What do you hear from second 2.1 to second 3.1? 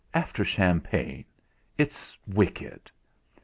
wicked!"